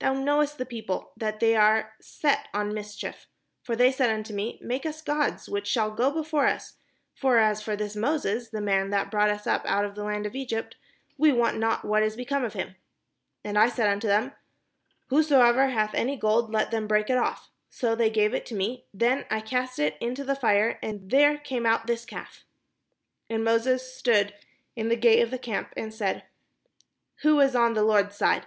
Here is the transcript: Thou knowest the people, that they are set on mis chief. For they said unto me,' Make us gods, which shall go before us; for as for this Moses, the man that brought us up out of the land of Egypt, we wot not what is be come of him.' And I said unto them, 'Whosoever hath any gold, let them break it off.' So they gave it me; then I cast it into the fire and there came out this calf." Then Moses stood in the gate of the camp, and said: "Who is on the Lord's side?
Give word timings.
Thou 0.00 0.12
knowest 0.12 0.58
the 0.58 0.66
people, 0.66 1.12
that 1.16 1.40
they 1.40 1.56
are 1.56 1.94
set 2.02 2.48
on 2.52 2.74
mis 2.74 2.94
chief. 2.94 3.26
For 3.62 3.74
they 3.74 3.90
said 3.90 4.10
unto 4.10 4.34
me,' 4.34 4.58
Make 4.62 4.84
us 4.84 5.00
gods, 5.00 5.48
which 5.48 5.66
shall 5.66 5.90
go 5.90 6.10
before 6.10 6.44
us; 6.46 6.74
for 7.14 7.38
as 7.38 7.62
for 7.62 7.76
this 7.76 7.96
Moses, 7.96 8.50
the 8.50 8.60
man 8.60 8.90
that 8.90 9.10
brought 9.10 9.30
us 9.30 9.46
up 9.46 9.62
out 9.64 9.86
of 9.86 9.94
the 9.94 10.04
land 10.04 10.26
of 10.26 10.34
Egypt, 10.36 10.76
we 11.16 11.32
wot 11.32 11.54
not 11.56 11.82
what 11.86 12.02
is 12.02 12.14
be 12.14 12.26
come 12.26 12.44
of 12.44 12.52
him.' 12.52 12.74
And 13.42 13.58
I 13.58 13.70
said 13.70 13.88
unto 13.88 14.06
them, 14.06 14.32
'Whosoever 15.06 15.68
hath 15.68 15.94
any 15.94 16.14
gold, 16.18 16.52
let 16.52 16.70
them 16.70 16.86
break 16.86 17.08
it 17.08 17.16
off.' 17.16 17.48
So 17.70 17.94
they 17.94 18.10
gave 18.10 18.34
it 18.34 18.52
me; 18.52 18.84
then 18.92 19.24
I 19.30 19.40
cast 19.40 19.78
it 19.78 19.96
into 19.98 20.24
the 20.24 20.36
fire 20.36 20.78
and 20.82 21.10
there 21.10 21.38
came 21.38 21.64
out 21.64 21.86
this 21.86 22.04
calf." 22.04 22.44
Then 23.30 23.44
Moses 23.44 23.94
stood 23.96 24.34
in 24.76 24.90
the 24.90 24.94
gate 24.96 25.22
of 25.22 25.30
the 25.30 25.38
camp, 25.38 25.72
and 25.74 25.94
said: 25.94 26.24
"Who 27.22 27.40
is 27.40 27.56
on 27.56 27.72
the 27.72 27.82
Lord's 27.82 28.14
side? 28.14 28.46